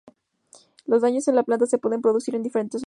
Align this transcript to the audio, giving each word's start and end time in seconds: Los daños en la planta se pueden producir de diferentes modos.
Los 0.87 1.03
daños 1.03 1.27
en 1.27 1.35
la 1.35 1.43
planta 1.43 1.67
se 1.67 1.77
pueden 1.77 2.01
producir 2.01 2.33
de 2.33 2.39
diferentes 2.39 2.73
modos. 2.73 2.79